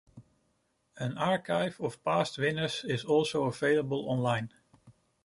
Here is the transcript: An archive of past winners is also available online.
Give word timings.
An 0.97 1.15
archive 1.15 1.79
of 1.79 2.03
past 2.03 2.39
winners 2.39 2.83
is 2.83 3.03
also 3.05 3.43
available 3.43 4.09
online. 4.09 4.51